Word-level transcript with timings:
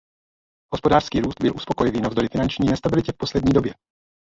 Hospodářský 0.73 1.19
růst 1.21 1.41
byl 1.41 1.55
uspokojivý 1.55 2.01
navzdory 2.01 2.27
finanční 2.27 2.69
nestabilitě 2.69 3.11
v 3.11 3.17
poslední 3.17 3.53
době. 3.53 3.73